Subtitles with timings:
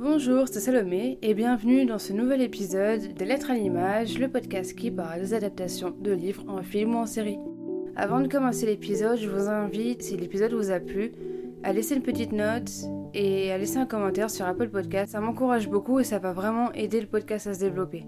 [0.00, 4.76] Bonjour, c'est Salomé et bienvenue dans ce nouvel épisode de Lettres à l'image, le podcast
[4.76, 7.40] qui parle des adaptations de livres en film ou en série.
[7.96, 11.10] Avant de commencer l'épisode, je vous invite, si l'épisode vous a plu,
[11.64, 12.70] à laisser une petite note
[13.12, 15.10] et à laisser un commentaire sur Apple Podcast.
[15.10, 18.06] Ça m'encourage beaucoup et ça va vraiment aider le podcast à se développer.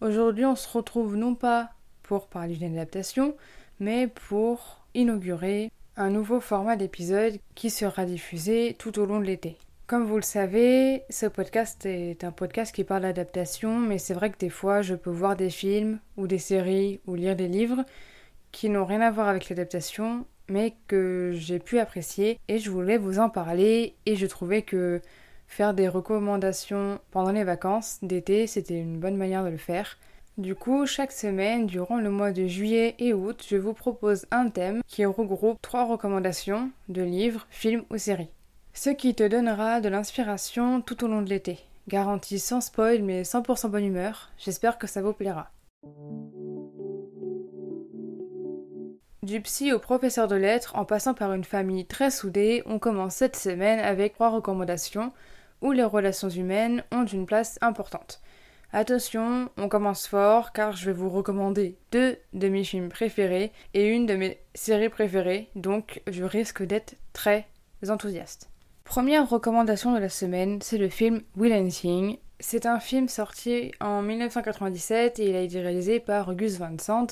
[0.00, 1.70] Aujourd'hui, on se retrouve non pas
[2.02, 3.36] pour parler d'une adaptation,
[3.80, 9.56] mais pour inaugurer un nouveau format d'épisode qui sera diffusé tout au long de l'été.
[9.86, 14.30] Comme vous le savez, ce podcast est un podcast qui parle d'adaptation, mais c'est vrai
[14.30, 17.84] que des fois je peux voir des films ou des séries ou lire des livres
[18.52, 22.98] qui n'ont rien à voir avec l'adaptation, mais que j'ai pu apprécier et je voulais
[22.98, 25.00] vous en parler et je trouvais que
[25.46, 29.98] faire des recommandations pendant les vacances d'été, c'était une bonne manière de le faire.
[30.38, 34.50] Du coup, chaque semaine, durant le mois de juillet et août, je vous propose un
[34.50, 38.30] thème qui regroupe trois recommandations de livres, films ou séries.
[38.72, 41.58] Ce qui te donnera de l'inspiration tout au long de l'été.
[41.88, 44.30] Garantie sans spoil mais 100% bonne humeur.
[44.38, 45.50] J'espère que ça vous plaira.
[49.24, 53.16] Du psy au professeur de lettres, en passant par une famille très soudée, on commence
[53.16, 55.12] cette semaine avec trois recommandations
[55.62, 58.20] où les relations humaines ont une place importante.
[58.70, 63.86] Attention, on commence fort car je vais vous recommander deux de mes films préférés et
[63.86, 67.46] une de mes séries préférées, donc je risque d'être très
[67.88, 68.50] enthousiaste.
[68.84, 72.18] Première recommandation de la semaine, c'est le film Will Hunting.
[72.40, 77.06] C'est un film sorti en 1997 et il a été réalisé par Gus Van Sant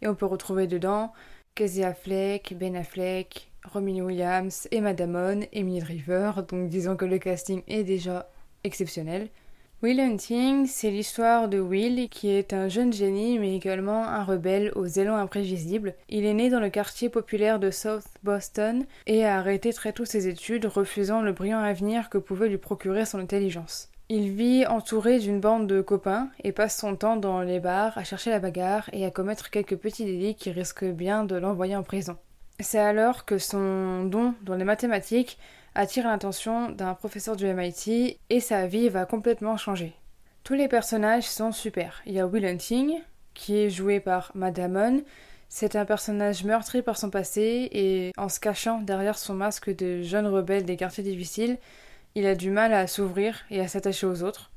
[0.00, 1.12] et on peut retrouver dedans
[1.54, 7.62] Casey Affleck, Ben Affleck, Robin Williams, Emma Damon, Emily Driver, donc disons que le casting
[7.68, 8.30] est déjà
[8.64, 9.28] exceptionnel.
[9.82, 14.70] Will Hunting, c'est l'histoire de Will, qui est un jeune génie mais également un rebelle
[14.76, 15.96] aux élans imprévisibles.
[16.08, 20.04] Il est né dans le quartier populaire de South Boston et a arrêté très tôt
[20.04, 23.88] ses études, refusant le brillant avenir que pouvait lui procurer son intelligence.
[24.08, 28.04] Il vit entouré d'une bande de copains et passe son temps dans les bars à
[28.04, 31.82] chercher la bagarre et à commettre quelques petits délits qui risquent bien de l'envoyer en
[31.82, 32.16] prison.
[32.60, 35.38] C'est alors que son don dans les mathématiques
[35.74, 39.94] attire l'attention d'un professeur du MIT et sa vie va complètement changer.
[40.44, 42.02] Tous les personnages sont super.
[42.06, 42.98] Il y a Will Hunting,
[43.34, 45.02] qui est joué par Matt Damon.
[45.48, 50.02] C'est un personnage meurtri par son passé et en se cachant derrière son masque de
[50.02, 51.58] jeune rebelle des quartiers difficiles,
[52.14, 54.50] il a du mal à s'ouvrir et à s'attacher aux autres.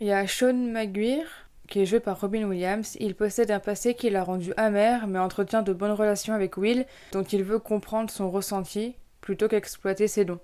[0.00, 2.96] Il y a Sean McGuire, qui est joué par Robin Williams.
[3.00, 6.86] Il possède un passé qui l'a rendu amer, mais entretient de bonnes relations avec Will,
[7.12, 10.40] dont il veut comprendre son ressenti plutôt qu'exploiter ses dons.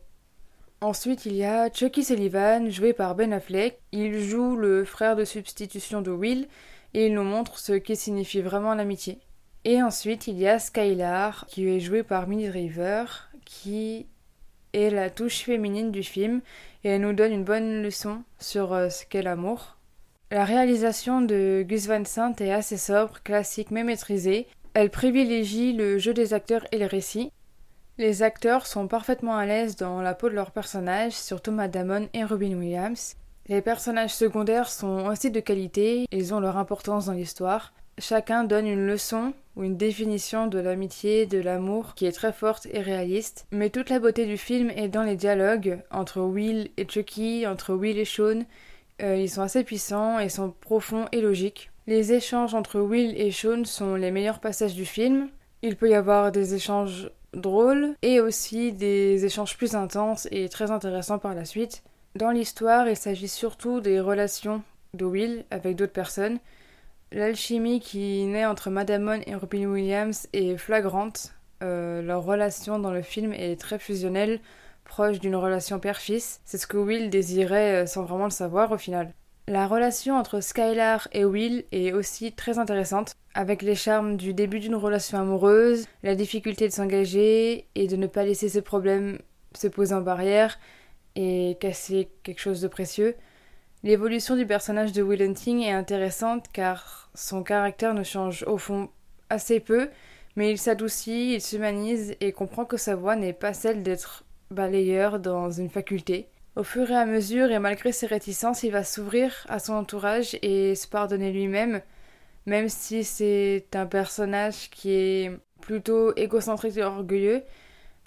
[0.82, 3.80] Ensuite, il y a Chucky Sullivan, joué par Ben Affleck.
[3.92, 6.48] Il joue le frère de substitution de Will
[6.92, 9.18] et il nous montre ce qui signifie vraiment l'amitié.
[9.64, 14.06] Et ensuite, il y a Skylar, qui est joué par Minnie Driver, qui
[14.74, 16.40] est la touche féminine du film
[16.84, 19.78] et elle nous donne une bonne leçon sur euh, ce qu'est l'amour.
[20.30, 24.46] La réalisation de Gus Van Sant est assez sobre, classique mais maîtrisée.
[24.74, 27.32] Elle privilégie le jeu des acteurs et le récit.
[27.98, 32.10] Les acteurs sont parfaitement à l'aise dans la peau de leurs personnages, surtout Matt Damon
[32.12, 33.16] et Robin Williams.
[33.48, 37.72] Les personnages secondaires sont aussi de qualité, ils ont leur importance dans l'histoire.
[37.98, 42.66] Chacun donne une leçon ou une définition de l'amitié, de l'amour qui est très forte
[42.70, 43.46] et réaliste.
[43.50, 47.72] Mais toute la beauté du film est dans les dialogues entre Will et Chucky, entre
[47.72, 48.40] Will et Sean.
[49.00, 51.70] Euh, ils sont assez puissants et sont profonds et logiques.
[51.86, 55.30] Les échanges entre Will et Sean sont les meilleurs passages du film.
[55.62, 60.70] Il peut y avoir des échanges drôles et aussi des échanges plus intenses et très
[60.70, 61.82] intéressants par la suite.
[62.14, 64.62] Dans l'histoire, il s'agit surtout des relations
[64.94, 66.38] de Will avec d'autres personnes.
[67.12, 71.34] L'alchimie qui naît entre Madamon et Robin Williams est flagrante.
[71.62, 74.40] Euh, leur relation dans le film est très fusionnelle,
[74.84, 76.40] proche d'une relation père-fils.
[76.44, 79.12] C'est ce que Will désirait euh, sans vraiment le savoir au final.
[79.48, 84.58] La relation entre Skylar et Will est aussi très intéressante, avec les charmes du début
[84.58, 89.18] d'une relation amoureuse, la difficulté de s'engager et de ne pas laisser ce problème
[89.54, 90.58] se poser en barrière
[91.14, 93.14] et casser quelque chose de précieux.
[93.84, 98.88] L'évolution du personnage de Will Hunting est intéressante car son caractère ne change au fond
[99.30, 99.90] assez peu,
[100.34, 105.20] mais il s'adoucit, il s'humanise et comprend que sa voix n'est pas celle d'être balayeur
[105.20, 106.26] dans une faculté.
[106.56, 110.38] Au fur et à mesure, et malgré ses réticences, il va s'ouvrir à son entourage
[110.40, 111.82] et se pardonner lui-même,
[112.46, 115.30] même si c'est un personnage qui est
[115.60, 117.42] plutôt égocentrique et orgueilleux.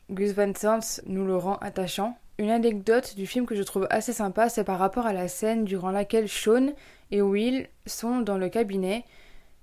[0.10, 2.18] Gus Van Sant nous le rend attachant.
[2.40, 5.64] Une anecdote du film que je trouve assez sympa, c'est par rapport à la scène
[5.64, 6.74] durant laquelle Sean
[7.12, 9.06] et Will sont dans le cabinet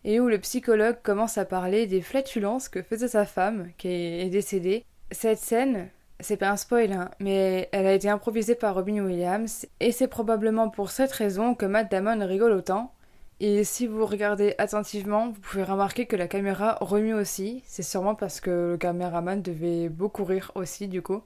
[0.05, 4.31] et où le psychologue commence à parler des flatulences que faisait sa femme, qui est
[4.31, 4.85] décédée.
[5.11, 5.89] Cette scène,
[6.21, 10.09] c'est pas un spoil, hein, mais elle a été improvisée par Robin Williams, et c'est
[10.09, 12.93] probablement pour cette raison que Matt Damon rigole autant.
[13.39, 18.15] Et si vous regardez attentivement, vous pouvez remarquer que la caméra remue aussi, c'est sûrement
[18.15, 21.23] parce que le caméraman devait beaucoup rire aussi du coup.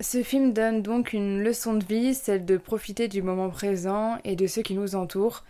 [0.00, 4.34] Ce film donne donc une leçon de vie, celle de profiter du moment présent et
[4.36, 5.44] de ceux qui nous entourent,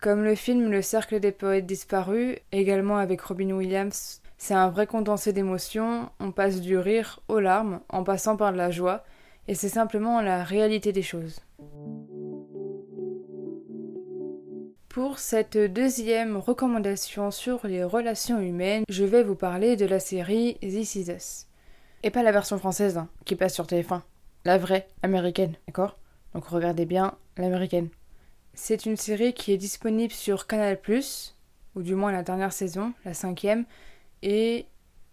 [0.00, 4.86] comme le film Le cercle des poètes disparus, également avec Robin Williams, c'est un vrai
[4.86, 9.04] condensé d'émotions, on passe du rire aux larmes en passant par de la joie,
[9.48, 11.40] et c'est simplement la réalité des choses.
[14.88, 20.56] Pour cette deuxième recommandation sur les relations humaines, je vais vous parler de la série
[20.60, 21.46] This Is Us.
[22.02, 24.00] Et pas la version française hein, qui passe sur TF1,
[24.44, 25.98] la vraie américaine, d'accord?
[26.34, 27.88] Donc regardez bien l'américaine.
[28.54, 30.78] C'est une série qui est disponible sur Canal+,
[31.74, 33.66] ou du moins la dernière saison, la cinquième,
[34.22, 34.66] et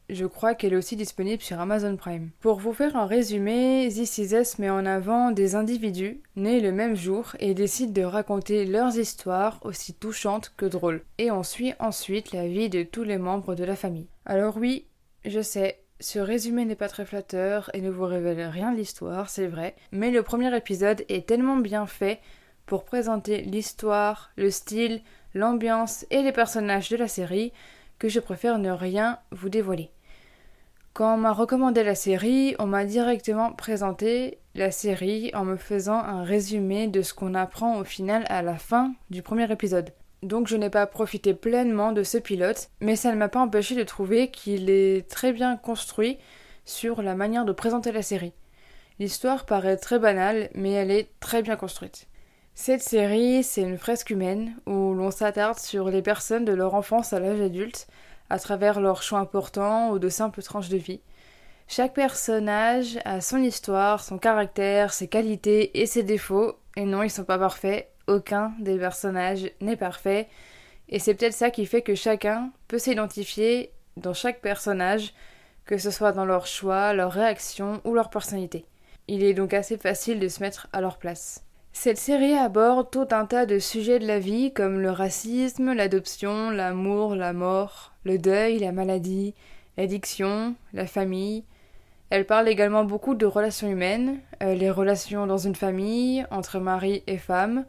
[0.10, 2.30] je crois qu'elle est aussi disponible sur Amazon Prime.
[2.42, 7.36] Pour vous faire un résumé, This met en avant des individus nés le même jour
[7.40, 11.04] et décident de raconter leurs histoires aussi touchantes que drôles.
[11.18, 14.08] Et on suit ensuite la vie de tous les membres de la famille.
[14.26, 14.86] Alors oui,
[15.26, 19.30] je sais, ce résumé n'est pas très flatteur et ne vous révèle rien de l'histoire,
[19.30, 22.20] c'est vrai, mais le premier épisode est tellement bien fait
[22.66, 25.02] pour présenter l'histoire, le style,
[25.34, 27.54] l'ambiance et les personnages de la série
[28.00, 29.92] que je préfère ne rien vous dévoiler.
[30.94, 35.98] Quand on m'a recommandé la série, on m'a directement présenté la série en me faisant
[35.98, 39.92] un résumé de ce qu'on apprend au final à la fin du premier épisode.
[40.22, 43.76] Donc je n'ai pas profité pleinement de ce pilote, mais ça ne m'a pas empêché
[43.76, 46.18] de trouver qu'il est très bien construit
[46.64, 48.34] sur la manière de présenter la série.
[49.00, 52.08] L'histoire paraît très banale, mais elle est très bien construite.
[52.56, 57.12] Cette série, c'est une fresque humaine où l'on s'attarde sur les personnes de leur enfance
[57.12, 57.88] à l'âge adulte,
[58.30, 61.02] à travers leurs choix importants ou de simples tranches de vie.
[61.68, 67.10] Chaque personnage a son histoire, son caractère, ses qualités et ses défauts, et non, ils
[67.10, 70.28] sont pas parfaits, aucun des personnages n'est parfait,
[70.90, 75.14] et c'est peut-être ça qui fait que chacun peut s'identifier dans chaque personnage,
[75.66, 78.66] que ce soit dans leurs choix, leurs réactions ou leur personnalité.
[79.08, 81.44] Il est donc assez facile de se mettre à leur place.
[81.76, 86.52] Cette série aborde tout un tas de sujets de la vie comme le racisme, l'adoption,
[86.52, 89.34] l'amour, la mort, le deuil, la maladie,
[89.76, 91.44] l'addiction, la famille.
[92.12, 97.04] Elle parle également beaucoup de relations humaines, euh, les relations dans une famille, entre mari
[97.08, 97.66] et femme,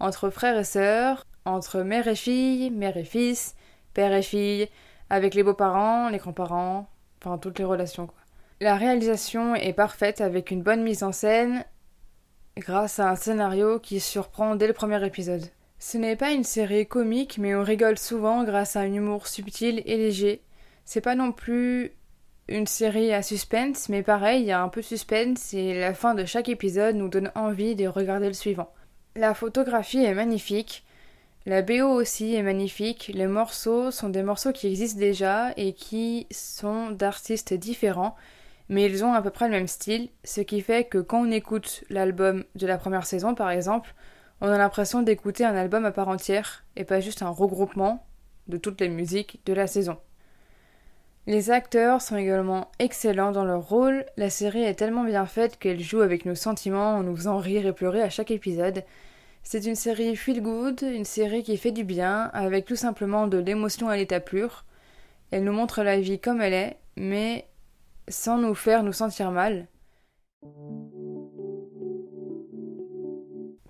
[0.00, 3.56] entre frères et sœurs, entre mère et fille, mère et fils,
[3.94, 4.68] père et fille,
[5.08, 6.88] avec les beaux-parents, les grands-parents,
[7.20, 8.10] enfin toutes les relations.
[8.60, 11.64] La réalisation est parfaite avec une bonne mise en scène,
[12.58, 15.44] grâce à un scénario qui surprend dès le premier épisode.
[15.78, 19.82] Ce n'est pas une série comique, mais on rigole souvent grâce à un humour subtil
[19.84, 20.42] et léger.
[20.84, 21.92] C'est pas non plus
[22.48, 25.94] une série à suspense, mais pareil, il y a un peu de suspense et la
[25.94, 28.72] fin de chaque épisode nous donne envie de regarder le suivant.
[29.16, 30.84] La photographie est magnifique,
[31.44, 36.26] la BO aussi est magnifique, les morceaux sont des morceaux qui existent déjà et qui
[36.30, 38.16] sont d'artistes différents,
[38.68, 41.30] mais ils ont à peu près le même style, ce qui fait que quand on
[41.30, 43.94] écoute l'album de la première saison par exemple,
[44.40, 48.04] on a l'impression d'écouter un album à part entière et pas juste un regroupement
[48.48, 49.96] de toutes les musiques de la saison.
[51.26, 55.80] Les acteurs sont également excellents dans leur rôle, la série est tellement bien faite qu'elle
[55.80, 58.84] joue avec nos sentiments en nous faisant rire et pleurer à chaque épisode.
[59.42, 63.38] C'est une série feel good, une série qui fait du bien, avec tout simplement de
[63.38, 64.64] l'émotion à l'état pur.
[65.32, 67.48] Elle nous montre la vie comme elle est, mais
[68.08, 69.66] sans nous faire nous sentir mal.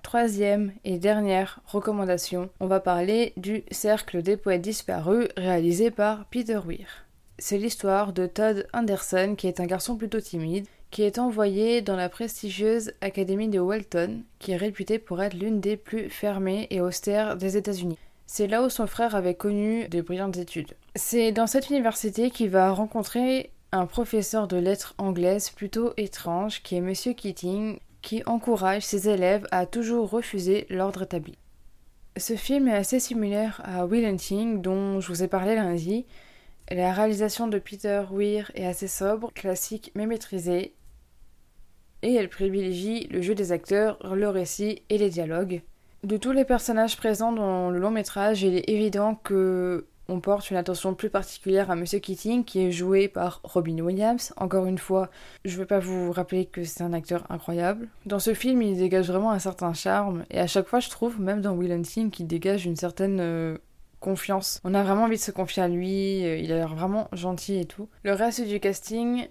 [0.02, 6.61] Troisième et dernière recommandation, on va parler du Cercle des poètes disparus réalisé par Peter
[6.64, 7.07] Weir.
[7.38, 11.97] C'est l'histoire de Todd Anderson qui est un garçon plutôt timide qui est envoyé dans
[11.97, 16.81] la prestigieuse Académie de Walton qui est réputée pour être l'une des plus fermées et
[16.81, 17.99] austères des États-Unis.
[18.26, 20.75] C'est là où son frère avait connu de brillantes études.
[20.95, 26.76] C'est dans cette université qu'il va rencontrer un professeur de lettres anglaises plutôt étrange qui
[26.76, 31.37] est Monsieur Keating, qui encourage ses élèves à toujours refuser l'ordre établi.
[32.16, 36.06] Ce film est assez similaire à Will Hunting dont je vous ai parlé lundi.
[36.71, 40.75] La réalisation de Peter Weir est assez sobre, classique mais maîtrisée,
[42.02, 45.62] et elle privilégie le jeu des acteurs, le récit et les dialogues.
[46.04, 50.51] De tous les personnages présents dans le long métrage, il est évident que on porte
[50.51, 54.33] une attention plus particulière à Monsieur Keating, qui est joué par Robin Williams.
[54.37, 55.11] Encore une fois,
[55.45, 57.89] je ne vais pas vous rappeler que c'est un acteur incroyable.
[58.05, 61.21] Dans ce film, il dégage vraiment un certain charme, et à chaque fois, je trouve,
[61.21, 63.59] même dans Will Hunting, qu'il dégage une certaine euh,
[64.01, 64.61] confiance.
[64.65, 67.59] On a vraiment envie de se confier à lui, euh, il a l'air vraiment gentil
[67.59, 67.89] et tout.
[68.05, 69.29] Le reste du casting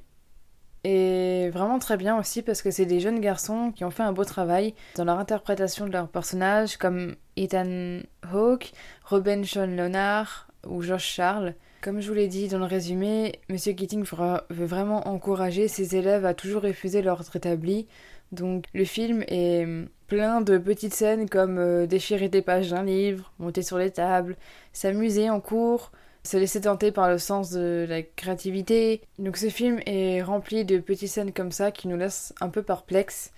[0.83, 4.13] est vraiment très bien aussi parce que c'est des jeunes garçons qui ont fait un
[4.13, 8.01] beau travail dans leur interprétation de leurs personnages comme Ethan
[8.31, 8.71] Hawke,
[9.05, 11.53] Robin Sean Leonard ou Josh Charles.
[11.81, 16.25] Comme je vous l'ai dit dans le résumé, Monsieur Keating veut vraiment encourager ses élèves
[16.25, 17.87] à toujours refuser l'ordre établi.
[18.31, 19.67] Donc le film est
[20.07, 24.35] plein de petites scènes comme euh, déchirer des pages d'un livre, monter sur les tables,
[24.73, 25.91] s'amuser en cours,
[26.23, 29.01] se laisser tenter par le sens de la créativité.
[29.19, 32.63] Donc ce film est rempli de petites scènes comme ça qui nous laissent un peu
[32.63, 33.31] perplexes.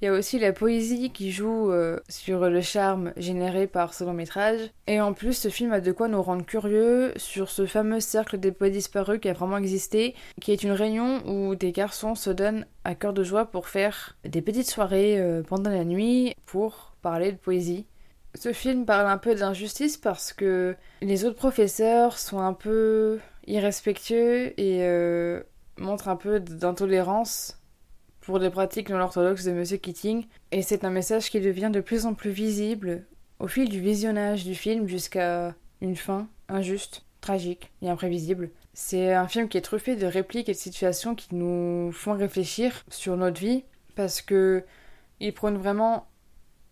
[0.00, 4.02] Il y a aussi la poésie qui joue euh, sur le charme généré par ce
[4.02, 4.60] long métrage.
[4.86, 8.38] Et en plus, ce film a de quoi nous rendre curieux sur ce fameux cercle
[8.38, 12.30] des poètes disparus qui a vraiment existé, qui est une réunion où des garçons se
[12.30, 16.94] donnent à cœur de joie pour faire des petites soirées euh, pendant la nuit pour
[17.02, 17.84] parler de poésie.
[18.36, 24.58] Ce film parle un peu d'injustice parce que les autres professeurs sont un peu irrespectueux
[24.58, 25.42] et euh,
[25.76, 27.59] montrent un peu d'intolérance
[28.20, 31.80] pour les pratiques non orthodoxes de Monsieur Keating, et c'est un message qui devient de
[31.80, 33.04] plus en plus visible
[33.38, 38.50] au fil du visionnage du film jusqu'à une fin injuste, tragique et imprévisible.
[38.74, 42.84] C'est un film qui est truffé de répliques et de situations qui nous font réfléchir
[42.88, 44.64] sur notre vie parce que
[45.20, 46.06] il prône vraiment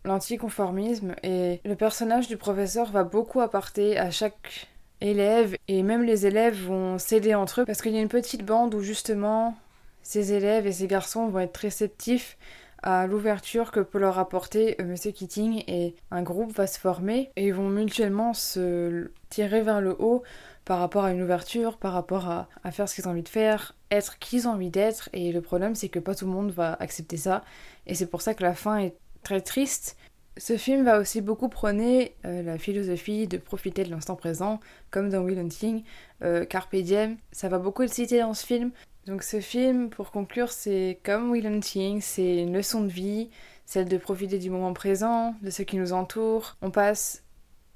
[0.05, 4.69] l'anticonformisme et le personnage du professeur va beaucoup apporter à chaque
[5.01, 8.45] élève et même les élèves vont s'aider entre eux parce qu'il y a une petite
[8.45, 9.57] bande où justement
[10.03, 12.39] ces élèves et ces garçons vont être réceptifs
[12.83, 17.31] à l'ouverture que peut leur apporter euh, Monsieur Keating et un groupe va se former
[17.37, 20.23] et ils vont mutuellement se tirer vers le haut
[20.65, 23.29] par rapport à une ouverture, par rapport à, à faire ce qu'ils ont envie de
[23.29, 26.33] faire, être qui ils ont envie d'être et le problème c'est que pas tout le
[26.33, 27.43] monde va accepter ça
[27.87, 29.97] et c'est pour ça que la fin est très triste.
[30.37, 34.61] Ce film va aussi beaucoup prôner euh, la philosophie de profiter de l'instant présent,
[34.93, 35.83] comme dans Will Hunting,
[36.23, 37.17] euh, Carpe Diem.
[37.33, 38.71] Ça va beaucoup être cité dans ce film,
[39.09, 43.31] donc ce film, pour conclure, c'est comme Will Hunting, c'est une leçon de vie,
[43.65, 46.59] celle de profiter du moment présent, de ce qui nous entoure.
[46.61, 47.25] On passe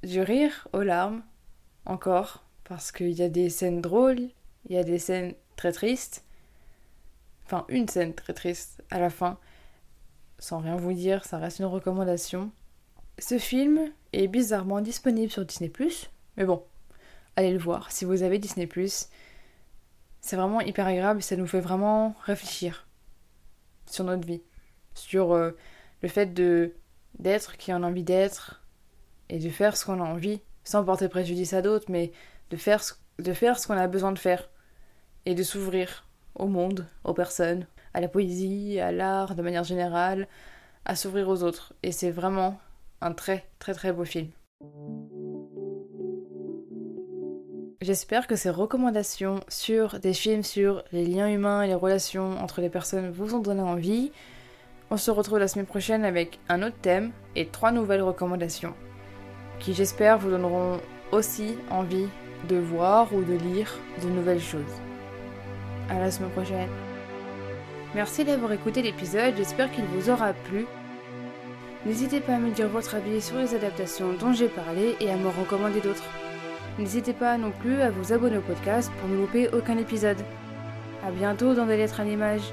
[0.03, 1.23] du rire aux larmes,
[1.87, 4.29] encore, parce qu'il y a des scènes drôles,
[4.69, 6.23] il y a des scènes très tristes,
[7.47, 9.39] enfin une scène très triste à la fin.
[10.39, 12.51] Sans rien vous dire, ça reste une recommandation.
[13.19, 15.71] Ce film est bizarrement disponible sur Disney⁇
[16.37, 16.62] mais bon,
[17.37, 18.67] allez le voir si vous avez Disney⁇
[20.23, 22.87] c'est vraiment hyper agréable et ça nous fait vraiment réfléchir
[23.87, 24.41] sur notre vie,
[24.95, 25.50] sur euh,
[26.00, 26.73] le fait de
[27.19, 28.62] d'être qui en a envie d'être
[29.29, 32.12] et de faire ce qu'on a envie sans porter préjudice à d'autres, mais
[32.50, 34.49] de faire ce, de faire ce qu'on a besoin de faire
[35.26, 40.29] et de s'ouvrir au monde, aux personnes, à la poésie, à l'art de manière générale,
[40.85, 41.75] à s'ouvrir aux autres.
[41.83, 42.59] Et c'est vraiment
[43.00, 44.31] un très très très beau film.
[47.83, 52.61] J'espère que ces recommandations sur des films sur les liens humains et les relations entre
[52.61, 54.12] les personnes vous ont donné envie.
[54.93, 58.73] On se retrouve la semaine prochaine avec un autre thème et trois nouvelles recommandations
[59.59, 60.79] qui j'espère vous donneront
[61.11, 62.07] aussi envie
[62.49, 64.62] de voir ou de lire de nouvelles choses.
[65.91, 66.71] À la semaine prochaine.
[67.97, 70.67] Merci d'avoir écouté l'épisode, j'espère qu'il vous aura plu.
[71.85, 75.17] N'hésitez pas à me dire votre avis sur les adaptations dont j'ai parlé et à
[75.17, 76.09] me recommander d'autres.
[76.79, 80.17] N'hésitez pas non plus à vous abonner au podcast pour ne louper aucun épisode.
[81.07, 82.52] A bientôt dans des lettres à l'image.